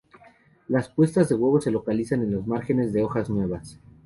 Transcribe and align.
Las 0.67 0.89
puestas 0.89 1.29
de 1.29 1.35
huevos 1.35 1.63
se 1.65 1.69
localizan 1.69 2.23
en 2.23 2.31
los 2.31 2.47
márgenes 2.47 2.91
de 2.91 3.03
hojas 3.03 3.29
nuevas. 3.29 3.77